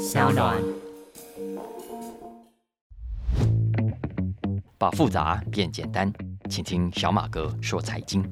[0.00, 0.56] 小暖。
[4.78, 6.10] 把复杂变简单，
[6.48, 8.24] 请听小马哥说财经。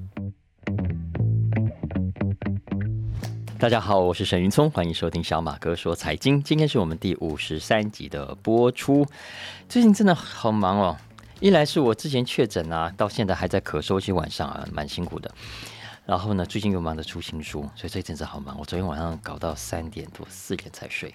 [3.58, 6.42] 大家好，我是沈云聪，欢迎收听小马哥说财经。
[6.42, 9.04] 今天是我们第五十三集的播出。
[9.68, 10.96] 最近真的好忙哦，
[11.38, 15.30] 一来是我之前确诊啊，到现在还在咳嗽，其实晚上啊蛮辛苦的。
[16.08, 18.58] 然后呢，最近又忙着出新书，所以这阵子好忙。
[18.58, 21.14] 我昨天晚上搞到三点多、四点才睡。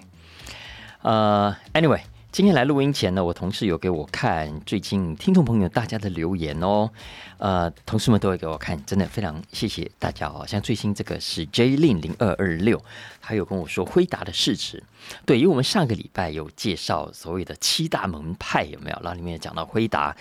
[1.02, 2.00] 呃，anyway。
[2.30, 6.90] 今天来录音前呢，我同事有给我看最近听众朋友大家的留言哦，
[7.38, 10.44] 呃，同事们都会给我看，真的非常谢谢大家哦。
[10.44, 12.80] 像最新这个是 J 令零二二六，
[13.20, 14.82] 他有跟我说辉达的市值，
[15.24, 18.98] 对，因为我们上个礼拜有介绍所谓的七大门派有没有？
[19.02, 20.16] 然后里面也讲到辉达，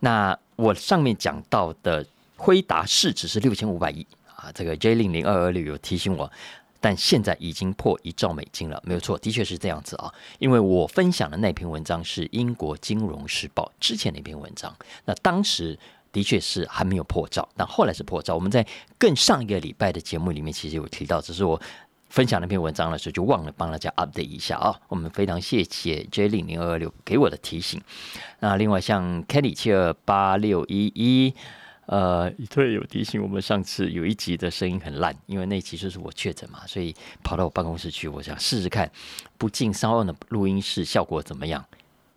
[0.00, 2.06] 那我上面讲到的
[2.38, 4.06] 辉达市值是六千五百亿
[4.52, 6.30] 这个 J 零零二二六有提醒我。
[6.80, 10.14] 但现在已经破一兆美金了，没有错，的确是这样子啊。
[10.38, 14.72] 因为我分享的那篇文章是英国金融时报之前那篇文章，
[15.04, 15.76] 那当时
[16.12, 18.32] 的确是还没有破兆，但后来是破兆。
[18.32, 18.64] 我们在
[18.96, 21.60] 更上一个礼拜的节目里面其实有提到，只是我
[22.10, 24.80] 分享那篇文章的时候就忘了帮大家 update 一下啊。
[24.86, 27.82] 我们非常谢谢 J 零零二二六给我的提醒。
[28.38, 31.34] 那另外像 Kelly 七二八六一一。
[31.88, 38.90] 呃，李特有提醒我们，上次有一集的声音很烂，因为那集就是我确诊嘛，所以跑到我办公室去，我想试试看
[39.38, 41.64] 不进三万的录音室效果怎么样，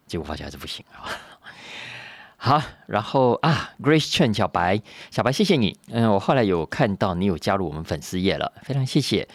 [0.08, 1.08] 结果发现还是不行啊。
[2.36, 9.25] 好，然后啊，Grace Chen 小白，小白谢谢你，嗯，我后来有看到你有加入我们粉丝页了，非常谢谢。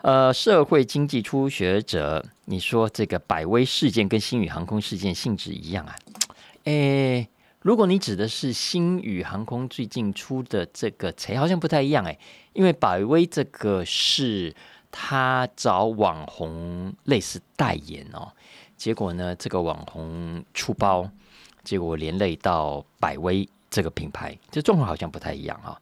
[0.00, 5.94] 呃，社会经济初学者，你说这个百威事件跟星宇航空事件性质一样啊？
[6.64, 7.28] 诶。
[7.66, 12.16] 如果你指的是新宇航空最近出的这个财，好像不太一样哎，
[12.52, 14.54] 因为百威这个是
[14.92, 18.30] 他找网红类似代言哦，
[18.76, 21.10] 结果呢，这个网红出包，
[21.64, 25.76] 结果连累到百威这个品牌，这状况好像不太一样啊。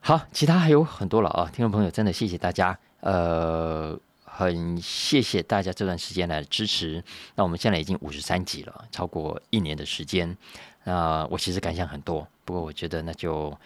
[0.00, 4.00] 好，其他还有很多了啊，听众朋友，真的谢谢大家，呃。
[4.36, 7.02] 很谢谢大家这段时间来支持。
[7.36, 10.36] 那我们现在已经五十三集了，超过一年的时间。
[10.82, 13.56] 那我其实感想很多，不过我觉得那就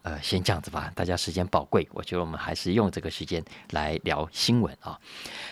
[0.00, 0.90] 呃先这样子吧。
[0.94, 4.98] 大家时间宝贵，我觉得我们还是用这个时间来聊新闻啊。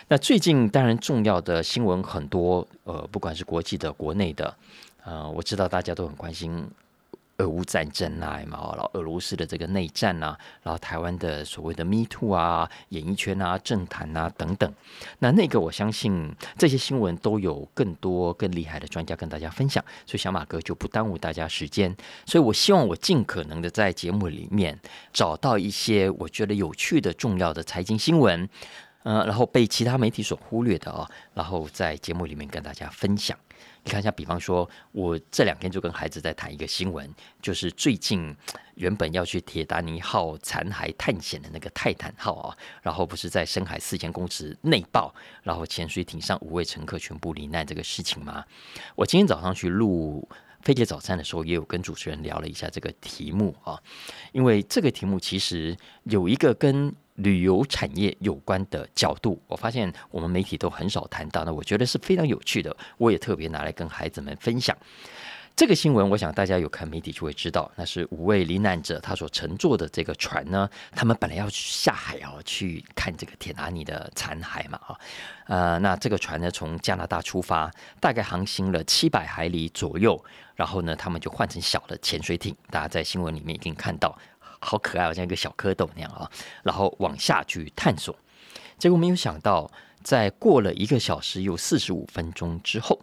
[0.07, 4.57] 那最近当然重要的新闻很多，呃，不管是国际的、国内的，
[5.03, 6.67] 呃，我知道大家都很关心。
[7.37, 14.71] 俄乌战争啊，然后俄罗斯的这个内战啊，然后台湾的所谓的 Me Too 啊，演艺圈啊，政坛啊等等，
[15.19, 21.95] 那那个我相信这些新闻都有更多更厉害的专家跟大家分享，所以小马哥就不耽误大家时间，
[22.25, 24.79] 所以我希望我尽可能的在节目里面
[25.11, 28.47] 找到一些我觉得有趣的、重要的财经新闻，
[29.03, 33.37] 呃，然后被其他媒体所忽略的啊，然后在节目里面跟大家分享。
[33.85, 38.33] 你看一下，比方说，我这两天就跟孩子在谈一个新闻，就是最近
[38.75, 48.45] 原本要去铁达尼号残骸探险的那个泰坦号啊，然后不是在深海四千公尺内爆，然后潜水艇上五位乘客全部罹难这个事情吗？
[48.95, 50.25] 我今天早上去录
[50.61, 53.77] 飞碟早餐的时候，也有跟主持人聊了一下这个题目啊，
[54.31, 56.95] 因为这个题目其实有一个跟。
[57.15, 64.75] 旅游产业有关的角度，我发现我们媒体都很少谈到，那我觉得是非常有趣的，我也特别拿来跟孩子们分享。
[65.55, 74.97] 这个新闻，我想大家有看媒体就会知道，那是五位罹难者他所乘坐的这个船呢，他们本来要下海啊去看这个铁达尼的残骸嘛啊，
[75.45, 80.19] 呃，那这个船呢从加拿大出发，大概航行了七百海里左右，
[80.55, 84.17] 然后呢他们就换成小的潜水艇，大家在新闻里面已经看到。
[84.63, 86.29] 好可爱，好像一个小蝌蚪那样啊，
[86.63, 88.15] 然后往下去探索，
[88.77, 89.69] 结果没有想到，
[90.01, 92.99] 在过了一个小时又四十五分钟之后，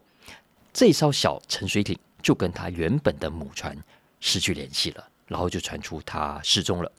[0.72, 3.76] 这艘小沉水艇就跟他原本的母船
[4.20, 5.08] 失去联系了。
[5.30, 6.92] 然后就传出他失踪了。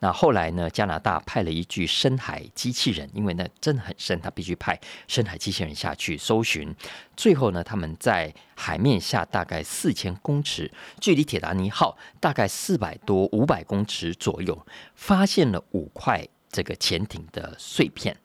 [0.00, 0.68] 那后来呢？
[0.70, 6.74] 加拿大派了一具深海机器人，因为那真的很深，他必须派深海机器人下去搜寻。
[7.16, 10.70] 最后呢，他们在海面下大概四千公尺，
[11.00, 18.16] 距离铁达尼号大概四百多五百公尺左右，发现了五块这个潜艇的碎片。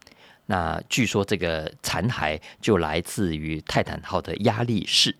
[0.46, 5.14] 那据说这个残骸就来自于泰坦号的压力室。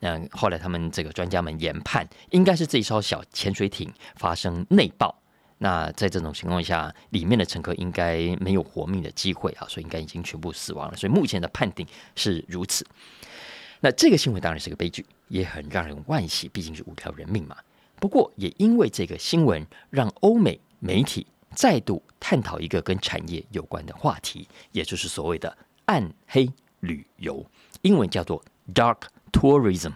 [0.00, 5.16] 那后来他们这个专家们研判，应该是这一艘小潜水艇发生内爆。
[5.58, 10.96] 那在这种情况下，里面的乘客应该没有活命的机会啊，所以应该已经全部死亡了。
[10.96, 11.86] 所以目前的判定
[12.16, 12.84] 是如此。
[13.78, 17.56] 那这个新闻当然是个悲剧，也很让人惋惜，毕竟是五条人命嘛。
[18.00, 25.56] 不过也因为这个新闻，让欧美媒体再度探讨一个跟产业有关的话题，也就是所谓的
[25.86, 26.50] 暗黑
[26.80, 27.44] 旅游，
[27.82, 28.42] 英文叫做
[28.74, 28.98] dark
[29.30, 29.92] tourism。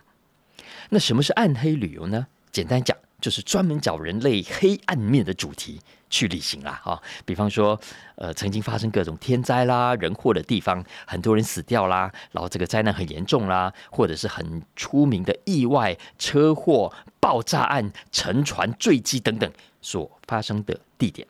[0.90, 2.26] 那什么是暗黑旅游呢？
[2.52, 6.80] 简单讲，就是专门找人类黑暗面的主题去旅行啦。
[6.82, 7.78] 哈，比方说，
[8.14, 19.50] 呃，曾经发生各种天灾啦、人祸的地方，很多人死掉啦，然后这个灾难很严重啦，或者是很出名的意外、车祸、爆炸案、沉船坠机等等
[19.82, 21.26] 所发生的地点。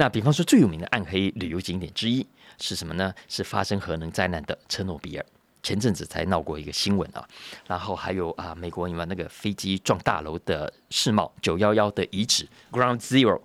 [0.00, 2.24] 那比方说，最有名的暗黑旅游景点之一
[2.60, 3.12] 是什么呢？
[3.26, 5.26] 是发生核能灾难的车诺比尔。
[5.60, 7.28] 前阵子才闹过一个新闻啊，
[7.66, 13.40] 然后还有啊，美国你们那个飞机撞大楼的世贸九幺幺的遗址 Ground Zero，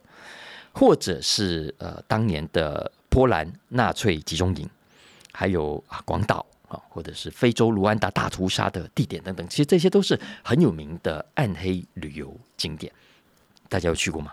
[0.73, 4.69] 或者是呃当年的波兰纳粹集中营，
[5.31, 12.94] 还有啊广岛啊，或者是非洲卢安达大屠杀的地点等等，其实这些都是很有名的暗黑旅游景点，
[13.67, 14.31] 大家有去过吗？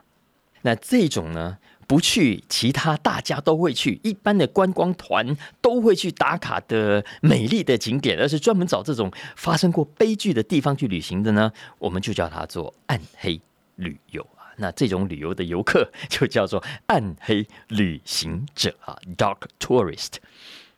[0.61, 1.56] 那这种呢？
[1.90, 13.40] 不去其他大家都会去，一般的观光团都会去打卡的美丽的景点，而是专门找这种发生过悲剧的地方去旅行的呢，我们就叫它做暗黑
[13.75, 14.54] 旅游啊。
[14.58, 20.19] 那这种旅游的游客就叫做暗黑旅行者啊，dark tourist。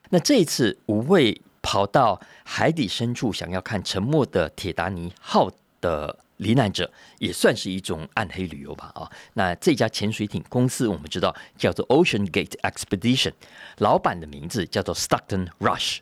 [0.09, 5.51] 那这一次五位跑到海底深处想要看沉没的铁达尼号
[5.83, 6.21] 的。
[6.39, 9.11] 罹难者也算是一种暗黑旅游吧啊！
[9.35, 13.33] 那这家潜水艇公司我们知道叫做 Ocean Gate Expedition，
[13.79, 15.99] 老板的名字叫做 Stockton Rush，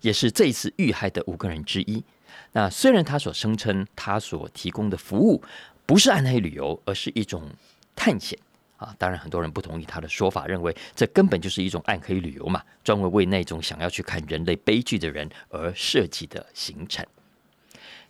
[0.00, 2.04] 也是这一次遇害的五个人之一。
[2.52, 5.42] 那虽然他所声称他所提供的服务
[5.86, 7.50] 不是暗黑旅游，而是一种
[7.96, 8.38] 探险
[8.76, 17.04] 啊，当然很多人不同意他的说法，认为这根本就是一种暗黑旅游嘛，专门为那种想要去看人类悲剧的人而设计的行程。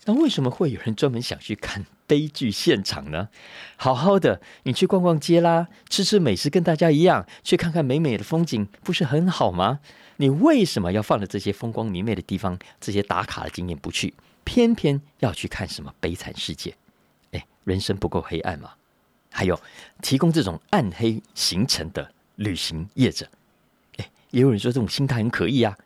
[0.06, 3.28] 那为什么会有人专门想去看悲剧现场呢？
[3.76, 9.80] 好好的，你去逛逛街啦，吃吃美食，跟大家一样，去看看美美的风景，不是很好吗？
[10.18, 14.12] 你为什么要放着这些风光明媚的地方、这些打卡的经验不去，
[14.44, 16.74] 偏偏要去看什么悲惨世界？
[17.32, 18.72] 哎，人生不够黑暗吗？
[19.30, 19.58] 还有
[20.02, 23.26] 提供这种暗黑行程的旅行业者，
[23.96, 25.76] 哎，也有人说这种心态很可疑啊！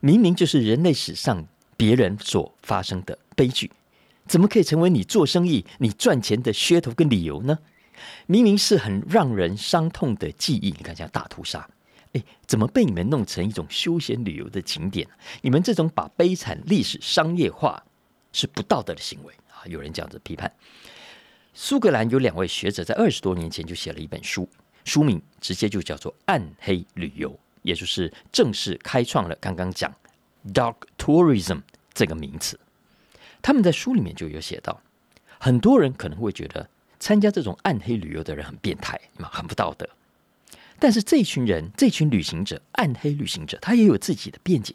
[0.00, 1.46] 明明就是人类史上。
[1.80, 3.70] 别人所发生的悲剧，
[4.26, 7.58] 怎么可以成为你做生意、你赚钱的噱头跟理由呢？
[8.26, 11.66] 明明是很让人伤痛的记忆，你看像大屠杀，
[12.12, 15.08] 哎，怎么被你们弄成一种休闲旅游的景点？
[15.40, 17.82] 你们这种把悲惨历史商业化
[18.30, 19.64] 是不道德的行为啊！
[19.64, 20.52] 有人这样子批判。
[21.54, 24.46] 苏格兰有两位学者在二十多年前就写了一本书，
[24.84, 27.30] 书名直接就叫做《暗黑旅游》，
[27.62, 29.90] 也就是正式开创了刚刚讲。
[30.54, 32.58] Dark tourism 这个名词，
[33.42, 34.80] 他们在书里面就有写到，
[35.38, 39.88] 很多人可能会觉得参加这种暗黑旅游的人很变态，很不道德。
[40.78, 44.74] 但是这群人，这群旅行者，暗黑旅行者，他也有自己的辩解。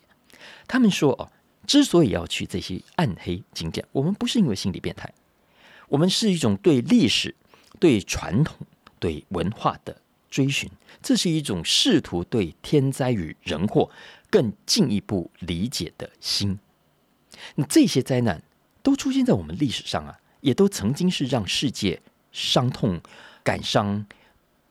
[0.68, 1.32] 他们说：“哦，
[1.66, 5.12] 之所以要去这些暗黑景点，我们不是因为心理变态，
[5.88, 7.34] 我们是一种对历史、
[7.80, 8.56] 对传统、
[9.00, 10.70] 对文化的追寻，
[11.02, 13.90] 这是一种试图对天灾与人祸。”
[14.36, 16.60] 更进一步理解的心，
[17.56, 18.44] 那这些灾难
[18.84, 22.02] 都出现在我们历史上啊，也都曾经是让世界
[22.34, 23.00] 伤痛、
[23.46, 24.06] 感伤、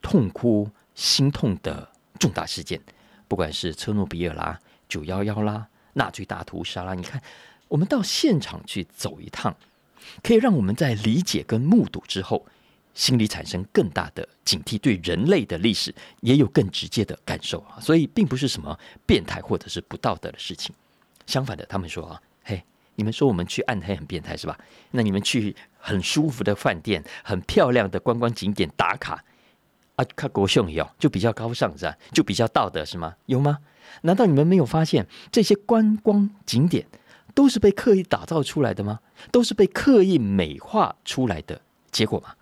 [0.02, 2.78] 痛哭、心痛的重大事件。
[3.26, 7.22] 不管是车诺比尔啦、九幺幺啦、纳粹大屠杀啦，你看，
[7.68, 9.56] 我们到现场去走一趟，
[10.22, 12.44] 可以让我们在理解跟目睹之后。
[12.94, 20.74] 心里产生更大的警惕，对人类的历史也有更直接的感受啊，所以并不是什么变态或者是不道德的事情。
[21.26, 22.62] 相反的，他们说啊，嘿，
[22.94, 24.58] 你们说我们去暗黑很变态是吧？
[24.92, 29.24] 那你们去很舒服的饭店、很漂亮的观光景点打卡
[29.96, 31.96] 啊，看国秀一样，就比较高尚是吧？
[32.12, 33.16] 就比较道德是吗？
[33.26, 33.58] 有吗？
[34.02, 36.86] 难道你们没有发现这些观光景点
[37.34, 39.00] 都是被刻意打造出来的吗？
[39.32, 41.60] 都是被刻意美化出来的
[41.90, 42.34] 结果吗？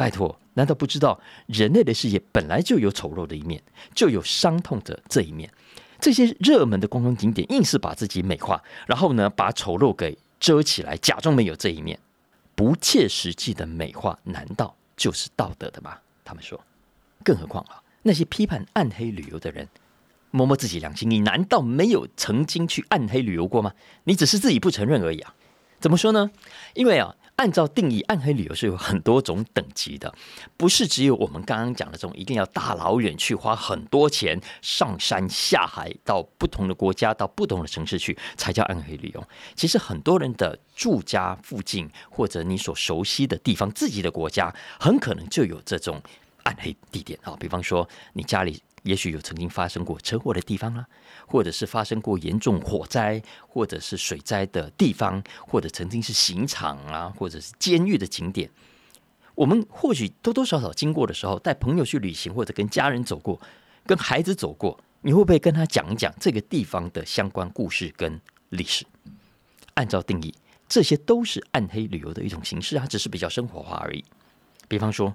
[0.00, 3.62] 拜托，难道不知道人类的世界本来就有丑陋的一面，
[3.94, 5.52] 就有伤痛的这一面？
[6.00, 12.00] 这些热门的观光景点硬是把自己美化，然后呢，把丑陋给遮起来，假装没有这一面，
[12.54, 15.98] 不切实际的美化，难道就是道德的吗？
[16.24, 16.58] 他们说，
[17.22, 19.68] 更何况啊，那些批判暗黑旅游的人，
[20.30, 23.74] 摸摸自己良心，你难道没有曾经去暗黑旅游过吗？
[24.04, 25.34] 你只是自己不承认而已啊？
[25.78, 26.30] 怎么说呢？
[26.72, 27.16] 因为啊。
[27.40, 30.14] 按照定义，暗黑旅游是有很多种等级的，
[30.58, 39.24] 不是只有我们刚刚讲的这种，一定要大老远去花很多钱上山下海到不同的国家、到不同的城市去才叫暗黑旅游。
[39.54, 46.02] 其实很多人的住家附近或者你所熟悉的地方、自己的国家，很可能就有这种。
[46.50, 50.84] 暗黑地点啊，比方说你家里也许有曾经发生过车祸的地方啦，
[51.28, 58.50] 或者是发生过严重火灾或者是水灾的地方，或者曾经是刑场啊，或者是监狱的景点。
[59.36, 63.40] 我们或许多多少少经过的时候，带朋友去旅行，或者跟家人走过，
[63.86, 68.84] 跟孩子走过，你会不会跟他讲一讲这个地方的相关故事跟历史？
[69.74, 70.34] 按照定义，
[70.68, 74.04] 这些都是暗黑旅游的一种形式啊，只是比较生活化而已。
[74.68, 75.14] 比方说，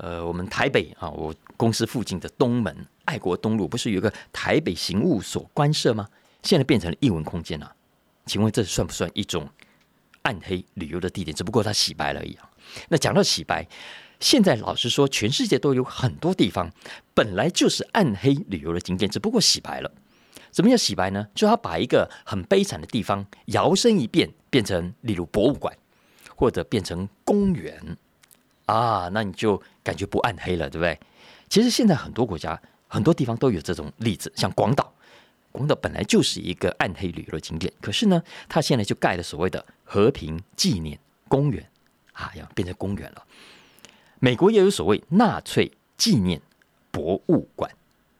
[0.00, 6.08] 呃，我们台北啊，我公司附近的东门爱国东路，不是有个台北刑务所官舍吗？
[6.42, 7.74] 现在变成了艺文空间了，
[8.24, 9.48] 请问这算不算一种
[10.22, 11.34] 暗黑旅游的地点？
[11.34, 12.38] 只不过它洗白了而已。
[12.88, 13.66] 那讲到洗白，
[14.20, 16.70] 现在老实说，全世界都有很多地方
[17.14, 19.90] 本来就是暗黑旅游的景点，只不过洗白了。
[20.52, 21.26] 什么叫洗白呢？
[21.34, 25.76] 就他把一个很悲惨的地方摇身一变，变成例如博物馆，
[26.34, 27.96] 或者变成公园
[28.66, 31.00] 啊，那你就感觉不暗黑了，对不对？
[31.48, 34.92] 其实现在很多国家、很多地方都有这种例子，像广岛，
[35.50, 41.66] 广岛本来就是一个暗黑旅游的景点，可是呢，它现在就盖了所谓的和平纪念公园。
[42.12, 43.22] 啊，要变成公园了。
[44.20, 46.40] 美国也有所谓纳粹纪念
[46.90, 47.70] 博物馆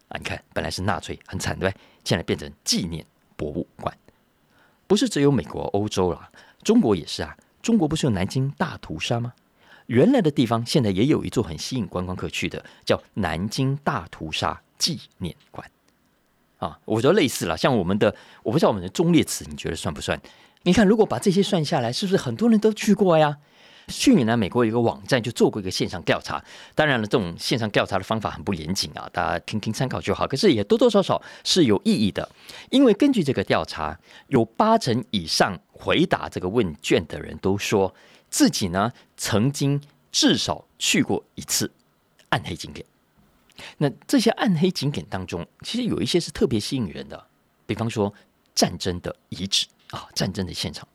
[0.09, 1.81] 啊，你看，本来是纳粹很惨，对不对？
[2.05, 3.03] 现在变成纪念
[3.37, 3.97] 博物馆，
[4.87, 6.31] 不是只有美国、欧洲了，
[6.63, 7.35] 中国也是啊。
[7.63, 9.33] 中国不是有南京大屠杀吗？
[9.87, 15.69] 原来的地方现在也有一座很吸引观光客去的，叫南京大屠杀纪念馆
[16.59, 16.79] 啊。
[16.85, 20.21] 我觉得类似了，像我们的，我不知道我们的忠烈祠，你觉得算不算？
[20.63, 23.39] 你看，如果把这些算下来，是不是很多人都去过呀？
[23.89, 26.45] 去年呢，美国有一个网站就做过一个线上调查。
[26.75, 30.27] 当然了，这种线上调查的方法很不严谨啊，大家听听参考就好。
[30.27, 32.29] 可是也多多少少是有意义的，
[32.71, 37.95] 因为根据这个调查，有八成以上回答这个问卷的人都说
[38.37, 39.81] 自己呢曾经
[40.13, 41.73] 至少去过一次
[42.29, 42.87] 暗黑景点。
[43.79, 47.27] 那这些暗黑景点当中，其实有一些是特别吸引人的，
[47.65, 48.13] 比方说
[48.55, 50.87] 战争的遗址啊，战争的现场。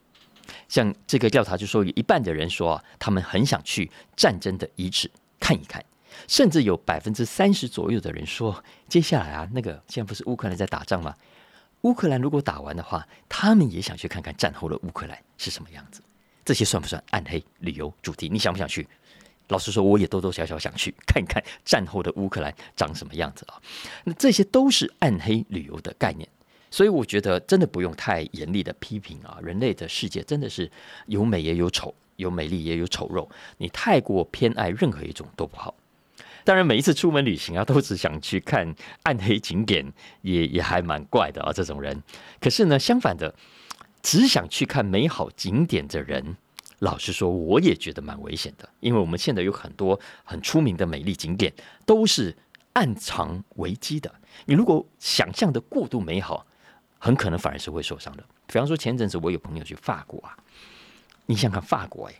[0.68, 5.84] 像这个调查就说，有一半的人说啊，他们很想去战争的遗址看一看，
[6.28, 11.16] 甚至有百分之三十左右的人说，接下来啊，那个现在不是乌克兰在打仗吗？
[11.80, 16.00] 乌克兰如果打完的话，他们也想去看看战后的乌克兰是什么样子。
[16.44, 18.28] 这些算不算暗黑旅游主题？
[18.28, 18.86] 你想不想去？
[19.48, 23.60] 老实说，我也多多少少想去看一看战后的乌克兰长什么样子啊。
[24.04, 26.28] 那这些都是暗黑旅游的概念。
[26.70, 29.38] 所以我觉得真的不用太严厉的批评啊！
[29.42, 30.70] 人类的世界真的是
[31.04, 33.28] 有美也有丑，有美丽也有丑陋。
[33.58, 35.74] 你太过偏爱任何一种都不好。
[36.44, 41.52] 当然，每一次出门旅行啊，都只想去看暗黑景点，也也还蛮怪的啊。
[41.52, 42.02] 这种人，
[42.40, 43.34] 可是呢，相反的，
[44.02, 46.36] 只想去看美好景点的人，
[46.80, 48.68] 老实说，我也觉得蛮危险的。
[48.80, 51.52] 因为我们现在有很多很出名的美丽景点，
[51.86, 52.36] 都是
[52.72, 54.12] 暗藏危机的。
[54.44, 56.44] 你如果想象的过度美好，
[56.98, 58.24] 很可能反而是会受伤的。
[58.46, 60.36] 比方说，前阵子我有朋友去法国啊，
[61.26, 62.14] 你想看法国哎，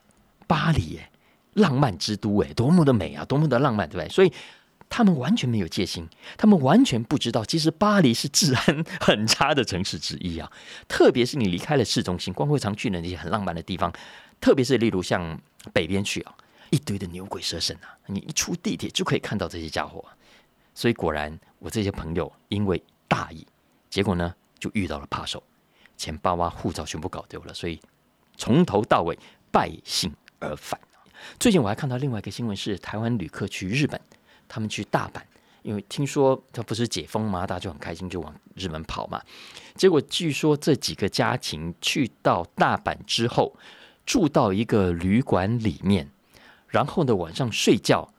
[0.46, 1.10] 巴黎哎，
[1.54, 4.08] 浪漫之都哎，多么的美啊，多么的浪漫，对不对？
[4.08, 4.32] 所以
[4.92, 6.06] 他们完全没有戒心，
[6.36, 10.52] 他们完全不知道，其实巴黎是治安很差的城市之一啊。
[10.86, 13.90] 特别是你离开了市中心，光会常去的那些很浪漫的地方，
[14.38, 15.40] 特别是例如像
[15.72, 16.34] 北边去啊，
[16.68, 20.04] 一堆的牛鬼蛇神啊，你一出地铁就可以看到这些家伙。
[20.74, 23.46] 所以果然，我这些朋友因为大意，
[23.88, 24.34] 结果呢？
[24.60, 25.42] 就遇到了扒手，
[25.96, 27.80] 钱包啊、护照全部搞丢了，所以
[28.36, 29.18] 从头到尾
[29.50, 30.78] 败兴而返。
[31.40, 34.00] 最近我还看到另外一个新闻，是台湾旅客去日本，
[34.52, 35.22] 他们去大阪，
[35.62, 37.46] 因为听说他不是解封吗？
[37.46, 39.18] 大家就很开心，就往日本跑嘛。
[39.76, 43.56] 结果据说这几个家庭去到大阪之后，
[44.04, 46.10] 住到一个旅馆里面，
[46.68, 48.12] 然后呢晚上睡觉，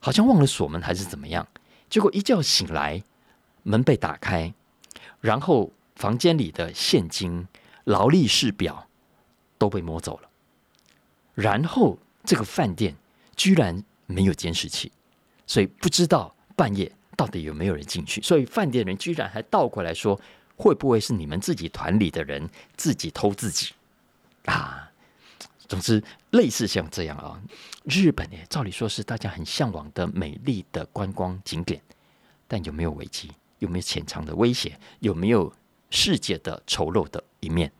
[0.00, 1.48] 好像忘了锁门还是怎么样，
[1.88, 3.02] 结果一觉醒来，
[3.62, 4.52] 门被打开。
[5.22, 7.48] 然后房间里的现金、
[7.84, 8.86] 劳力士表
[9.56, 10.28] 都被摸走了。
[11.32, 12.94] 然后这个饭店
[13.34, 14.92] 居然没有监视器，
[15.46, 18.20] 所以不知道半夜到底有没有人进去。
[18.22, 20.20] 所以饭店人居然还倒过来说
[20.56, 23.72] ：“会不会是你们自己团里的人自己偷自己？”
[24.46, 24.90] 啊，
[25.68, 27.40] 总之类似像这样啊。
[27.84, 31.80] 日本呢，照理说是大家很向往的美丽的观光景点，
[32.46, 33.30] 但有没有危机？
[33.60, 34.78] 有没有潜藏的威胁？
[35.00, 35.50] 有没有
[35.90, 37.70] 世界的丑陋的一面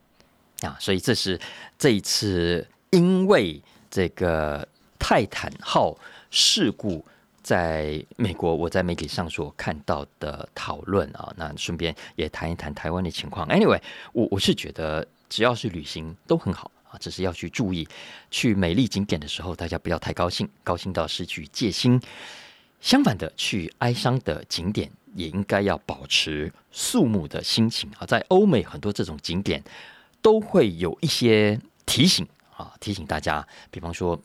[0.61, 0.75] 啊？
[0.79, 1.39] 所以这是
[1.77, 4.67] 这一次因为这个
[4.97, 5.95] 泰坦号
[6.31, 7.05] 事故，
[7.45, 11.31] 在美国我在媒体上所看到的讨论啊。
[11.37, 13.47] 那顺便也谈一谈台湾的情况。
[13.49, 13.79] Anyway，
[14.13, 17.87] 我我是觉得只要是旅行都很好啊，只是要去注意
[18.31, 22.01] 去美丽景点的时候，大家不要太高兴，高兴到失去戒心。
[22.81, 28.07] 相反的，去哀伤的景点也应该要保持肃穆的心情啊。
[28.07, 29.63] 在欧美很多这种景点
[30.21, 34.19] 都会有一些提醒啊，提醒大家，比方说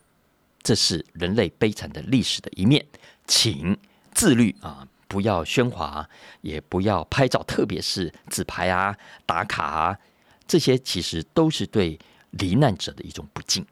[0.62, 2.84] 这是人类悲惨的历史的一面，
[3.26, 3.76] 请
[4.12, 6.08] 自律啊，不要喧哗，
[6.40, 9.98] 也不要拍照，特别是自拍啊、打卡啊，
[10.46, 11.98] 这些其实都是对
[12.30, 13.64] 罹难者的一种不敬。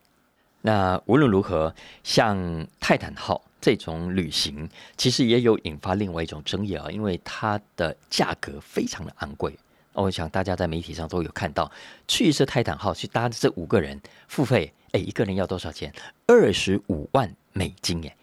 [0.62, 3.42] 那无论如何，像泰坦号。
[3.61, 9.59] 这种旅行其实也有引发另外一种争议啊，因为它的价格非常的昂贵。
[10.02, 11.71] 我想大家在媒体上都有看到，
[12.07, 15.93] 去一次泰坦号去搭这五个人付费，哎，一个人要多少钱？
[16.26, 18.17] 二十五万美金，哎，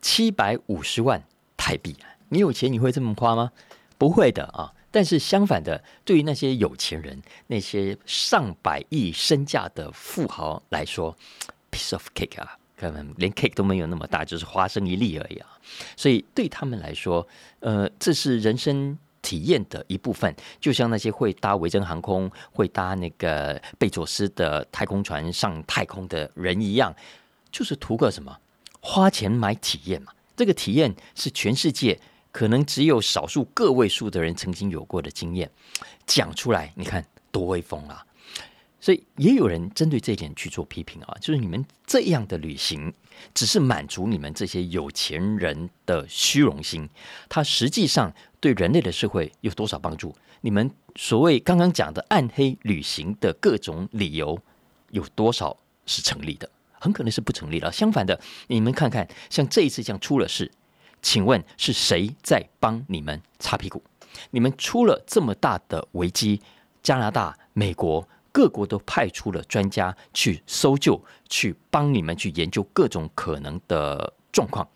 [0.00, 1.22] 七百五十万
[1.56, 1.96] 台币！
[2.28, 3.52] 你有钱你会这么花吗？
[3.98, 4.72] 不会的啊。
[4.90, 11.14] 但是相反的，对于那些有钱人、那些上百亿身价的富豪来说
[11.70, 12.56] ，piece of cake 啊！
[12.78, 15.48] 可能连 cake 都没有那么大，就是花生一粒而已啊！
[15.96, 17.26] 所以对他们来说，
[17.60, 20.32] 呃，这是人生体验的一部分。
[20.60, 26.94] 就像那些会搭维珍航空、会搭那个贝佐斯的太空船上太空的人一样，
[27.50, 28.38] 就是图个什么？
[28.80, 30.12] 花钱买体验嘛！
[30.36, 31.98] 这个体验是全世界
[32.30, 35.50] 可能只有少数个位数的人曾经有过的经验，
[36.06, 38.05] 讲出来，你看多威风啊！
[38.78, 42.92] 所以也有人针对这一点去做批评啊，就是你们这样的旅行
[43.34, 46.88] 只是满足你们这些有钱人的虚荣心，
[47.28, 50.14] 它实际上对人类的社会有多少帮助？
[50.42, 54.38] 你们所谓刚刚讲的暗黑旅行的各种理由
[54.90, 55.56] 有多少
[55.86, 56.48] 是成立的？
[56.78, 57.72] 很可能是不成立了。
[57.72, 60.52] 相反的，你们看看，像这一次这样出了事，
[61.00, 63.82] 请问是谁在帮你们擦屁股？
[64.30, 66.42] 你们出了这么大的危机，
[66.82, 68.06] 加拿大、美国。
[68.36, 74.68] 各国都派出了专家去搜救，去帮你们去研究各种可能的状况。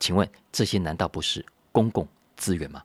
[0.00, 2.04] 请问这些难道不是公共
[2.36, 2.82] 资源吗？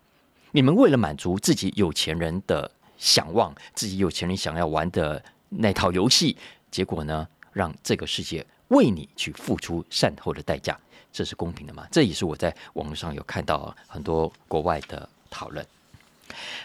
[0.51, 6.37] 你们为了满足自己有钱人的想望，自己有钱人想要玩的那套游戏，
[6.69, 10.79] 结果呢，让这个世界为你去付出善后的代价，
[11.11, 11.87] 这是公平的吗？
[11.91, 15.65] 这也是我在网络上有看到很多国外的讨论。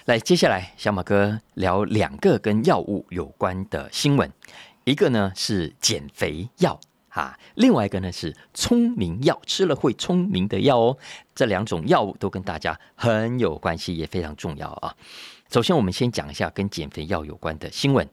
[0.07, 4.31] 来，接下来小马哥聊两个跟药物有关的新闻，
[4.85, 10.99] 一个呢是减肥药啊，另外一个呢是聪明药，吃了会聪明的药哦。
[11.35, 14.95] 这两种药物都跟大家很有关系，也非常重要啊。
[15.51, 18.09] 首先，我们先讲一下跟减肥药有关的新闻。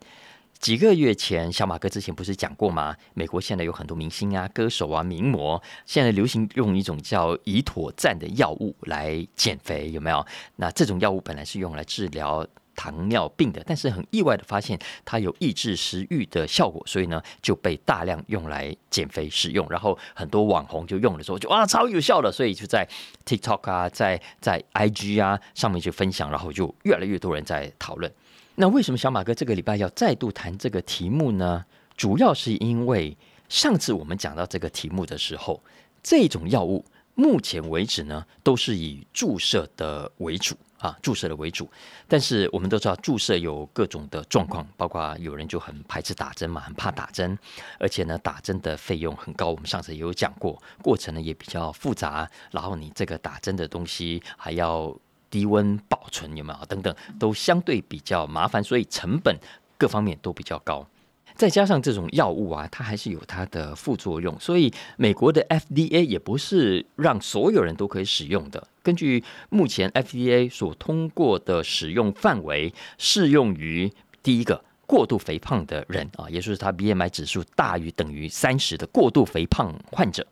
[0.63, 2.95] 几个月前，小马哥之前不是讲过吗？
[3.15, 10.26] 美国现在有很多明星啊、歌手啊、名模，现在流行用一种叫乙妥赞的药物来减肥，有没有？
[10.56, 12.47] 那这种药物本来是用来治疗
[12.78, 19.67] 糖尿病的，但是很意外的发现它有抑制食欲的效果，所以呢就被大量用来减肥使用。
[19.69, 22.88] 然后很多网红就用的时候就哇超有效的，所以就在
[23.26, 28.10] TikTok 啊、在在 IG 啊上面去分享，然后就越来越多人在讨论。
[28.55, 31.65] 那为什么小马哥这个礼拜要再度谈这个题目呢？
[31.97, 33.17] 主要是因为
[33.49, 35.59] 上次我们讲到这个题目的时候，
[36.03, 36.85] 这种药物
[37.15, 41.67] 目前为止呢都是以注射的为主啊，注射的为主。
[42.07, 47.35] 但是我们都知道注射有各种的状况，包括有人就很排斥打针嘛，很怕打针，
[47.79, 49.49] 而且呢打针的费用很高。
[49.49, 54.95] 我们上次也有讲过，过程呢也比较复杂，然后你这个打针的东西还要。
[55.34, 59.36] 低温保存有没有等等，都相对比较麻烦，所以成本
[59.80, 60.88] 各方面都比较高。
[61.36, 68.67] 再加上这种药物啊，它还是有它的副作用，所以美国的 FDA 也不是让所有人都可以使用的。
[68.84, 73.91] 根据目前 FDA 所通过的使用范围，适用于
[74.22, 80.26] 第一个过度肥胖的人啊，也就是他 BMI 指数大于等于三十的过度肥胖患者。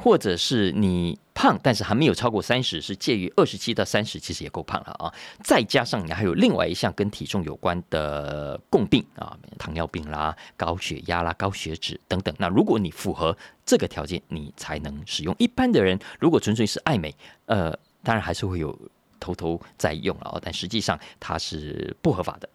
[0.00, 5.12] 或者是你胖，但是还没有超过三十，是介于二十七到三十，其实也够胖了啊。
[5.42, 12.32] 再加上你还有另外一项跟体重有关的共病啊，糖尿病啦、高血压啦、高血脂等等。
[12.38, 15.34] 那如果你符合这个条件，你才能使用。
[15.36, 17.12] 一般的人如果纯粹是爱美，
[17.46, 18.78] 呃，当然还是会有
[19.18, 22.48] 偷偷在用了，但实际上它是不合法的。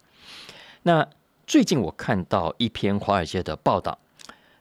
[0.82, 1.06] 那
[1.46, 3.98] 最近我看到一篇华尔街的报道。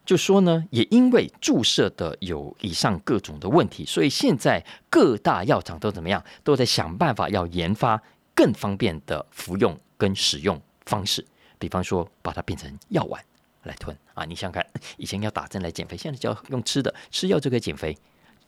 [0.06, 8.02] 就说呢，也因为注射的有以上各种的问题，所以现在各大药厂都怎么样，都在想办法要研发
[8.36, 11.26] 更方便的服用跟使用方式。
[11.58, 13.24] 比方说，把它变成药丸
[13.64, 14.26] 来吞啊！
[14.26, 14.66] 你想看，
[14.98, 17.98] 以前要打针来减肥，现在就要用吃的，吃药就可以减肥，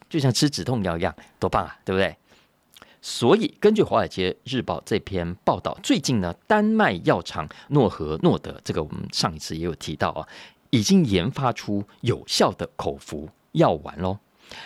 [0.10, 2.14] 就像吃止痛药一样，多棒啊，对不对？
[3.08, 10.28] 所以根据《华尔街日报》这篇报道，最近呢，丹麦药厂诺和诺德，这个我们上一次也有提到啊。
[10.72, 14.18] 已经研发出有效的口服药丸喽，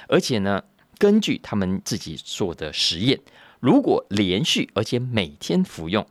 [0.07, 0.63] 而且呢，
[0.97, 3.19] 根据他们自己做的实验，
[3.59, 6.07] 如果连续而且每天服用，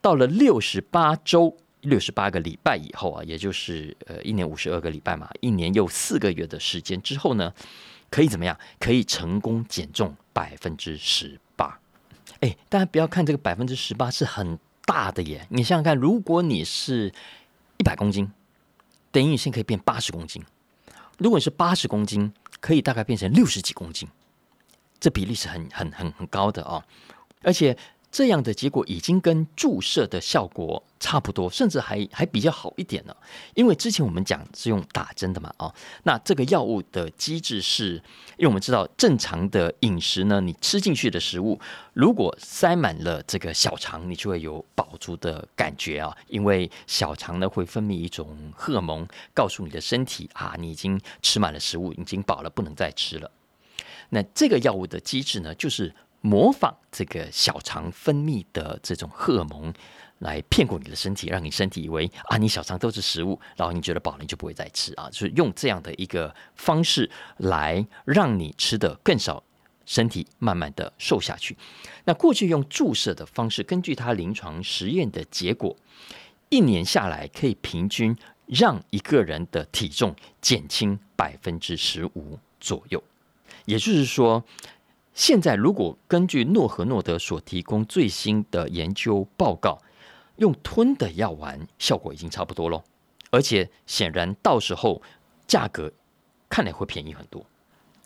[0.00, 7.54] 到了六十八周、六十八个礼拜以后啊，也就是呃一年五十二个礼拜嘛，一年又四个月的时间之后呢，
[8.10, 8.58] 可以怎么样？
[8.80, 11.38] 可以成功减重百分之十。
[12.42, 17.12] 哎，大家不要看这个百分之十八是很大的耶，你想想看，如果你是
[17.78, 18.30] 一百公斤，
[19.10, 20.42] 等于你现在可以变八十公斤；
[21.18, 24.08] 如果你是八十公斤，可以大概变成六十几公斤，
[25.00, 26.84] 这比例是很很很很高的哦，
[27.42, 27.76] 而且。
[28.12, 33.16] 这样的结果已经跟注射的效果差不多，甚至还还比较好一点呢。
[33.54, 37.94] 因为之前我们讲是用打针的嘛，哦，那这个药物的机制是，
[38.36, 41.58] 因为我们知道正常的饮食呢，你吃进去的食物
[41.94, 46.14] 如果塞满了这个小肠，你就会有饱足的感觉啊。
[46.28, 53.30] 因为小肠呢会分泌一种荷尔蒙，告诉你的身体啊，你已经吃满了食物，已经饱了，不能再吃了。
[54.10, 55.94] 那这个药物的机制呢，就是。
[56.22, 59.74] 模仿这个小肠分泌的这种荷尔蒙，
[60.20, 69.42] 来骗过你的身体，让你身体以为啊，你小肠都是食物，然后你觉得饱了，你就不会再吃啊，就是用这样的一个方式来让你吃的更少，
[69.84, 71.56] 身体慢慢的瘦下去。
[72.04, 75.76] 那过去用注射的方式，根据他临床实验的结果，
[76.50, 83.02] 一年下来可以平均让一个人的体重减轻百分之十五左右，
[83.64, 84.44] 也就是说。
[85.14, 89.78] 现在，如果根据诺和诺德所提供最新的研究报告，
[90.36, 92.82] 用吞的药丸效果已经差不多喽，
[93.30, 95.02] 而且显然到时候
[95.46, 95.92] 价格
[96.48, 97.44] 看来会便宜很多。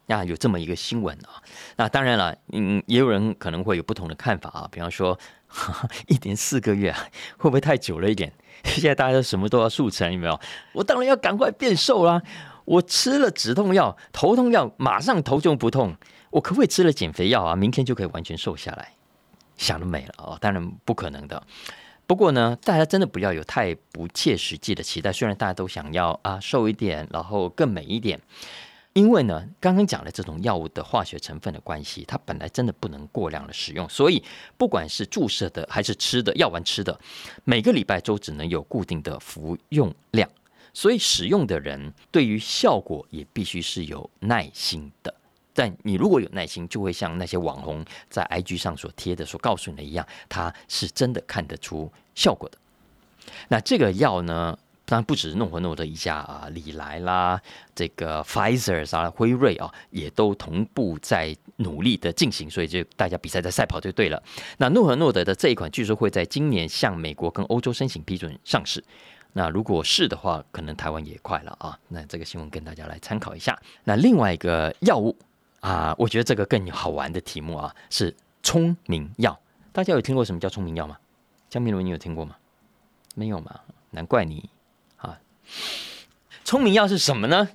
[0.08, 1.42] 那有这么一个新闻啊，
[1.76, 5.18] 那当然了，嗯，也有人可能会有不同的看法啊，比方说
[6.06, 6.92] 一年四个月
[7.36, 8.32] 会不会太久了一点？
[8.64, 10.40] 现在大家都什么都要速成，有没有？
[10.72, 12.22] 我当然要赶快变瘦啦！
[12.64, 15.96] 我吃了止痛药、头痛药，马上头就不痛。
[16.36, 17.56] 我可不可以吃了减肥药啊？
[17.56, 18.92] 明天就可以完全瘦下来？
[19.56, 20.36] 想得美了哦！
[20.38, 21.42] 当然不可能的。
[22.06, 25.10] 不过呢，大家真的不要有太不切实际的期待。
[25.10, 28.20] 虽然大家都想要啊瘦一点，然后更美一点，
[28.92, 33.88] 因为呢，刚刚讲的这种药物的化学成分的关系，它本来真的不能过量的使用。
[33.88, 34.22] 所以，
[34.58, 37.00] 不管是注射的还是吃的药丸吃的，
[37.44, 40.28] 每个礼拜都只能有固定的服用量。
[40.74, 45.14] 所以，使用的人对于效果也必须是有耐心的。
[45.56, 52.58] 但你如果有耐心，就会像那些网红在 IG 上所贴的、所告诉你的一样，它是真的看得出效果的。
[53.48, 57.40] 那这个药呢，当然不只是诺和诺德一家啊，李来啦，
[57.74, 64.22] 这个 Pfizer 啊，辉瑞啊，也都同步在努力的进行，所以就大家比赛在赛跑就对了。
[64.58, 68.84] 那诺和诺德的这一款，据说会在今年向美国跟欧洲申请批准上市。
[69.32, 71.78] 那如果是的话，可能台湾也快了啊。
[71.88, 73.58] 那这个新闻跟大家来参考一下。
[73.84, 75.16] 那另外一个药物。
[75.66, 79.36] 啊，我觉得这个更好玩的题目啊，是聪明药。
[79.72, 80.96] 大家有听过什么叫聪明药吗？
[81.50, 82.36] 江明伦，你有听过吗？
[83.16, 83.62] 没有吗？
[83.90, 84.48] 难怪你
[84.98, 85.18] 啊。
[86.44, 87.48] 聪明药是什么呢？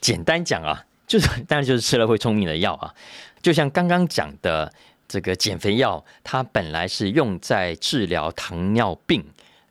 [0.00, 2.92] 简单讲啊，就是 当然就是吃了会聪明的药啊。
[3.40, 4.72] 就像刚刚讲的
[5.06, 9.24] 这个减肥药，它本来是用在治疗糖尿病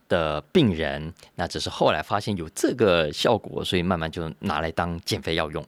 [0.08, 5.62] 的病人，那只是后来发现有这个效果，所以慢慢就拿来当减肥药用。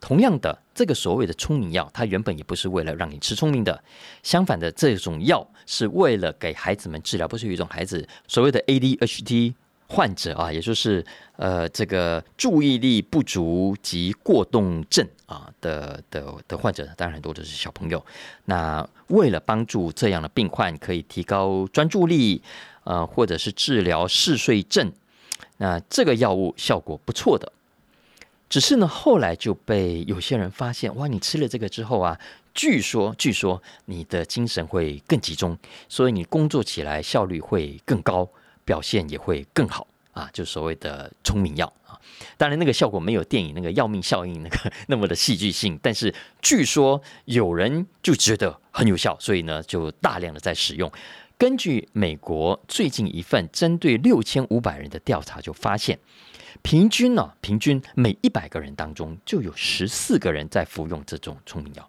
[0.00, 3.82] 同样的，这个所谓的聪明药，它原本也不是为了让你吃聪明的，
[4.22, 7.26] 相反的，这种药是为了给孩子们治疗。
[7.26, 9.54] 不是有一种孩子所谓的 ADHD
[9.88, 11.04] 患者啊，也就是
[11.36, 18.04] 呃这个注意力不足及过动症啊的的的患者，当然很多都是小朋友。
[18.44, 22.42] 那为了帮助这样的病患可以提高专注力，
[22.84, 24.92] 呃，或者是治疗嗜睡症，
[25.58, 27.52] 那这个药物效果不错的。
[28.48, 32.18] 只是呢，后来就被有些人发现，哇，你吃了这个之后啊，
[32.54, 38.28] 据说据说你的精神会更集中，所以你工作起来效率会更高，
[38.64, 41.98] 表现也会更好啊，就所谓的聪明药啊。
[42.36, 50.90] 当然，那个效果没有电影那个要命效应那个那么的戏剧性，但是据说有人就觉得很有效，所以呢，就大量的在使用。
[51.36, 55.98] 根据美国最近一份针对六千五百人的调查，就发现。
[56.62, 61.88] 平均呢，平均每一百个人当中就有十四个人在服用这种聪明药，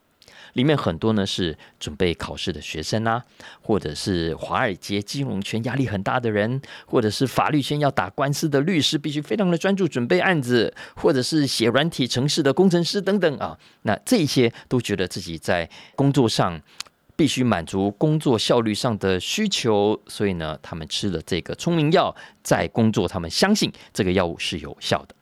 [0.53, 3.23] 里面很多呢是准备考试的学生啊，
[3.62, 16.62] 或者是华尔街金融圈压力很大的人，或者是法律圈要打官司的律师，必须非常的专注准备案子，或者是写软体城市的工程师等等啊，那这些都觉得自己在工作上。
[17.17, 25.15] 必须满足工作效率上的需求，所以呢，他们吃了这个聪明药，在工作，他们相信这个药物是有效的。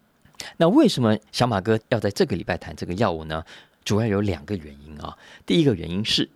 [0.57, 3.43] 那为什么小马哥要在这个礼拜谈这个药物呢？
[3.85, 5.17] 主要有两个原因啊。
[5.45, 6.29] 第一个原因是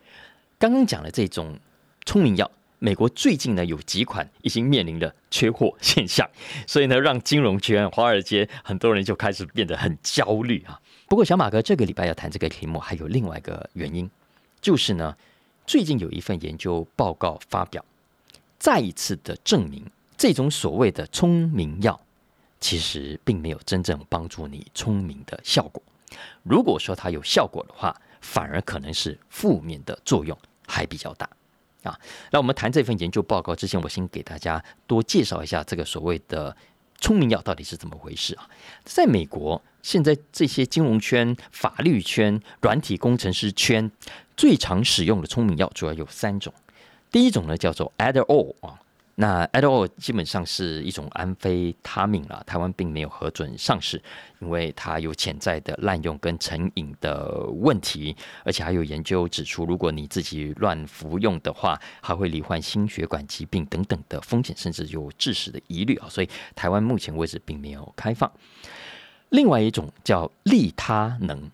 [0.57, 1.59] 刚刚讲的这种
[2.05, 6.29] 聪明药，美国最近呢有几款已经面临了缺货现象，
[6.65, 10.79] 所以呢让金融圈、华尔街很多人就开始变得很焦虑啊。
[11.09, 14.09] 不过小马哥这个礼拜要谈这个题目，还有另外一个原因，
[14.61, 15.17] 就是呢
[15.69, 17.85] 最近有一份研究报告发表，
[18.57, 19.85] 再一次的证明
[20.17, 22.01] 这种所谓的聪明药。
[22.59, 25.81] 其实并没有真正帮助你聪明的效果。
[26.41, 31.29] 如果说它有效果的话，反而可能是负面的作用还比较大
[31.83, 31.97] 啊。
[32.31, 36.57] 那我们谈这份研究报告之前，我先给大家多介绍一下这个所谓的
[36.99, 38.49] 聪明药到底是怎么回事啊。
[38.83, 43.89] 在美国，现在这些金融圈、法律圈、软体工程师圈
[44.39, 46.53] 最常使用的聪明药主要有三种。
[47.11, 48.79] 第一种呢叫做 Adderall 啊。
[49.15, 54.01] 那 Adderall 基本上是一种安非他命了，台湾并没有核准上市，
[54.39, 68.31] 因为它有潜在的滥用跟成瘾的问题，而且还有研究指出，如果你自己乱服用的话，还会罹患心血管疾病等等的风险，甚至有致死的疑虑啊，所以台湾目前为止并没有开放。
[69.31, 71.51] 另外一种叫利他能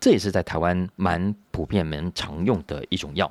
[0.00, 3.30] 这也是在台湾蛮普遍、蛮常用的一种药。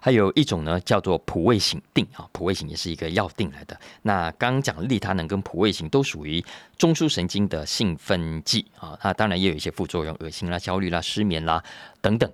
[0.00, 3.78] 还有一种呢，叫做普胃醒定啊，普胃醒也是一个药定来的。
[4.02, 6.44] 那刚刚讲利他能跟普胃醒都属于
[6.76, 11.62] 中枢神经的兴奋剂啊，那当然也有一些副作用，恶心啦、焦虑啦、失眠啦
[12.02, 12.30] 等等。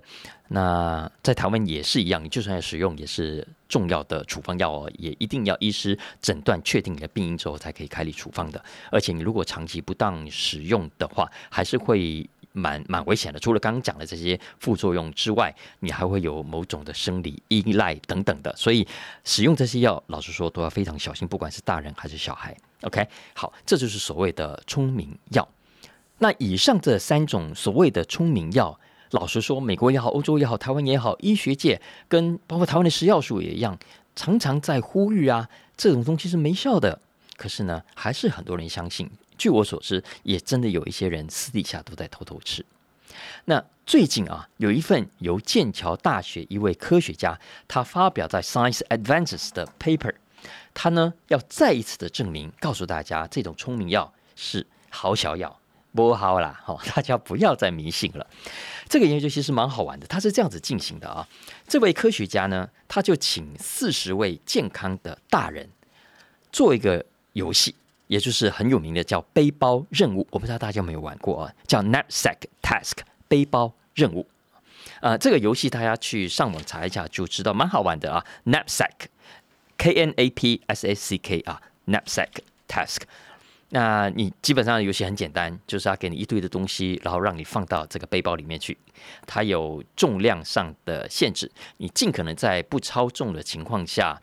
[0.49, 8.63] 那在台湾也是一样，你就算要使用，也是重要的处方药哦，也一定要医师诊断确定你的病因之后才可以开立处方的。
[8.91, 12.29] 而且你如果长期不当使用的话，还是会。
[12.53, 18.87] 蛮蛮危险的，除了刚刚讲的这些副作用之外，你还会有某种的生理依赖等等的，所以
[19.23, 22.55] 使用这些药，老实说都要非常小心，不管是大人还是小孩。
[22.81, 25.47] OK，好，这就是所谓的聪明药。
[26.19, 28.79] 那以上这三种所谓的聪明药，
[29.11, 33.77] 老实说，美国也好，欧洲也好，台湾也好，医学界跟包括台湾的食药署也一样，
[34.15, 36.99] 常常在呼吁啊，这种东西是没效的。
[37.37, 39.09] 可是呢，还是很多人相信。
[39.41, 42.63] 据我所知，也真的有一些人私底下都在偷偷吃。
[43.45, 50.13] 那最近啊，有一份由剑桥大学一位科学家他发表在《Science Advances》的 paper，
[50.75, 55.59] 他呢要再一次的证明，告诉大家这种聪明药是好小药，
[55.95, 58.27] 不好啦，好， 大家不要再迷信了。
[58.87, 61.27] 这个研究其实蛮好玩的，他是这样子进行的啊。
[61.67, 65.67] 这位科学家呢，他就请四十位健康的大人
[66.51, 67.73] 做一个游戏。
[68.11, 71.53] 也就是很有名的叫背包任务，我不知道大家有没有玩过啊？
[71.65, 72.97] 叫 Knapsack Task
[73.29, 74.27] 背包任务。
[74.99, 78.25] 呃，这个游戏大家去上网查一下就知道，蛮好玩的啊。
[78.43, 79.07] Knapsack
[79.77, 82.27] K N A P S A C K 啊，Knapsack
[82.67, 82.97] Task。
[83.69, 88.77] 那你基本上游戏很简单，就是要给你一堆的东西，然后让你放到这个背包里面去。
[89.25, 94.21] 它有重量上的限制，你尽可能在不超重的情况下，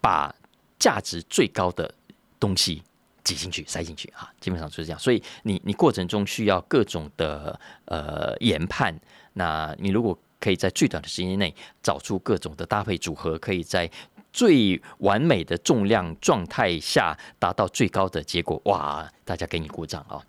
[0.00, 0.32] 把
[0.78, 1.92] 价值最高的
[2.38, 2.84] 东西。
[3.24, 5.00] 挤进去，塞进去啊，基本上就是这样。
[5.00, 8.94] 所以你你过程中需要各种的呃研判。
[9.32, 13.90] 那你如果可以在最短的时间内找出各种的搭配组合，可以在
[14.32, 19.10] 最完美的重量状态下达到最高的结果，哇！
[19.24, 20.22] 大家给你鼓掌啊。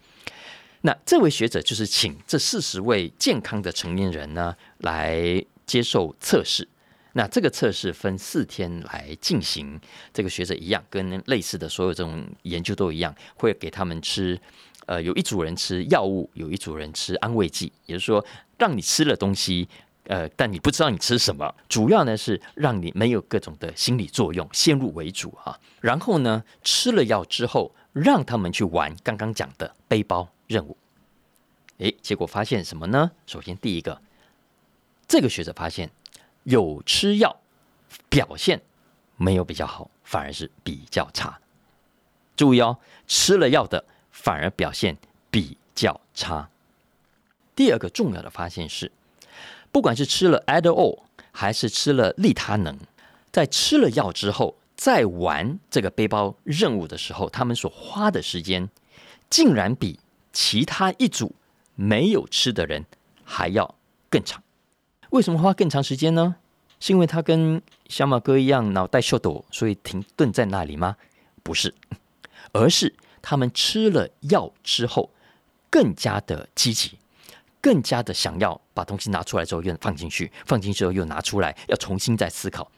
[0.82, 6.68] 那这位学者就是请这四十位健康的成年人呢来接受测试。
[7.18, 9.80] 那这个测试分四天来进行，
[10.14, 14.38] 这个学者一样，跟类似的所有这种研究都一样，会给他们吃，
[14.86, 18.26] 呃，有一组人吃药物，有一组人吃安慰剂，也就是说，
[18.58, 19.66] 让你吃了东西，
[20.08, 25.58] 呃，但你不知道你吃什么，主要呢是让你没有各种的心理作用，先入为主啊。
[25.80, 30.76] 然后呢，吃了药之后，让他们去玩刚刚讲的背包任务，
[31.78, 33.12] 诶，结果发现什么呢？
[33.26, 34.02] 首先第一个，
[35.08, 35.90] 这个学者发现。
[36.46, 37.42] 有吃药，
[38.08, 38.62] 表现
[39.18, 41.40] 没有比较好，反而是比较差。
[42.36, 44.98] 注意哦，吃了药的反而表现
[45.30, 46.50] 比较差。
[47.56, 48.92] 第二个重要的发现是，
[49.72, 52.78] 不管是吃了 Adderall 还是吃了利他能，
[53.32, 58.70] 在吃了药之后再玩这个背包任务的时候，他们所花的时间
[59.30, 60.00] 竟然比
[60.32, 61.34] 其他一组
[61.76, 62.86] 没有吃的人
[63.24, 63.76] 还要
[64.10, 64.44] 更长。
[65.16, 66.36] 为什么花更长时间呢？
[66.78, 70.98] 是因为他跟小马哥一样脑袋秀抖，所以停顿在那里吗？
[71.42, 71.74] 不是，
[72.52, 75.10] 而是他们吃了药之后
[75.70, 76.98] 更加的积极，
[77.62, 82.70] 更加的想要把东西拿出来之后又放进去，放进去之后又拿出来，要重新再思考。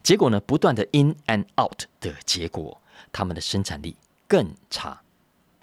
[0.00, 3.96] 结果呢，不断的 in and out 的结果，他们的生产力
[4.28, 5.00] 更差。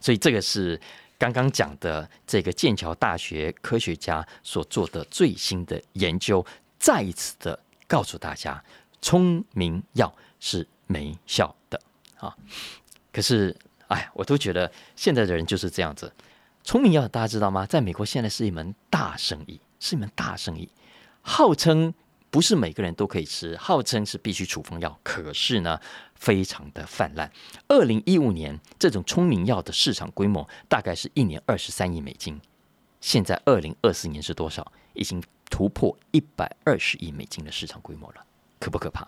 [0.01, 0.77] 所以这个是
[1.17, 6.45] 刚刚讲的这个剑桥大学科学家所做的最新的研究，
[6.77, 8.63] 再一次的告诉大家，
[9.01, 11.81] 聪明药是没效的
[12.19, 12.35] 啊。
[13.11, 13.55] 可是，
[13.87, 16.11] 哎，我都觉得现在的人就是这样子。
[16.63, 17.65] 聪明药大家知道吗？
[17.65, 20.69] 在美国现在是一门大生意，是一门大生意，
[21.21, 21.93] 号称。
[22.29, 25.79] 不是每个人都可以吃，号称是必须处方药，可是呢，
[26.15, 27.31] 非常的泛滥。
[27.67, 32.39] 二零一五年，这种聪明药的市场规模大概是一年二十三亿美金，
[32.99, 34.69] 现在二零二四年是多少？
[34.93, 38.15] 已经突破一百二十亿美金的市场规模了，
[38.59, 39.07] 可不可怕？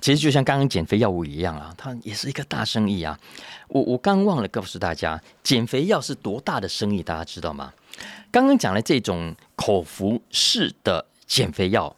[0.00, 3.18] 其实就像刚刚减肥药物一样啊，它也是一个大生意啊。
[3.68, 7.74] 我我刚忘了告诉大家，减肥药是多大的生意，大家知道吗？
[8.30, 11.94] 刚刚讲了这种口服式的减肥药。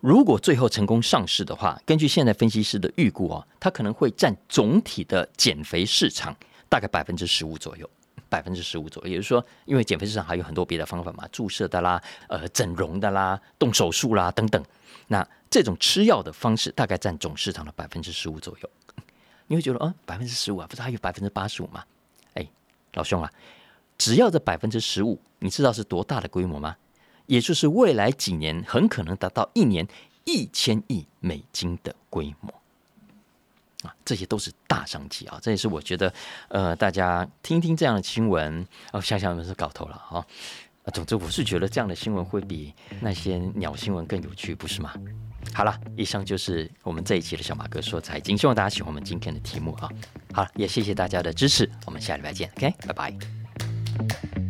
[0.00, 6.34] 如果最后成功上市的话，根据现在分析师的预估哦，它可能会占总体的减肥市场
[6.68, 7.88] 大概百分之十五左右，
[8.28, 9.10] 百分之十五左右。
[9.10, 14.64] 也就是说，因为减肥市场还有很多别的方法嘛，注射的啦、呃整容的啦、动手术啦等等。
[15.08, 18.70] 那这种吃药的方式大概占总市场的百分之十五左右。
[19.48, 21.84] 你会觉得，嗯，百分之十五啊，不是还有百分之八十五吗？
[22.34, 22.48] 哎，
[22.94, 23.30] 老兄啊，
[23.98, 26.74] 只要这百分之十五，你知道是多大的规模吗？
[27.30, 29.86] 也就是未来几年很可能达到一年
[30.24, 32.52] 一千亿美金的规模
[33.84, 35.38] 啊，这些都是大商机啊！
[35.40, 36.12] 这也是我觉得，
[36.48, 40.26] 呃，大家听听这样的新闻，哦，想想有没有搞头了啊？
[40.92, 44.92] 总之，我是觉得这样的新闻会比那些鸟新闻更有趣，不是吗？
[45.54, 49.88] 好了，以上就是我们这一期的小马哥说财经，希望大家喜欢我们今天的题目啊！
[50.34, 54.49] 好了，也谢谢大家的支持，我们下礼拜见，OK，拜拜。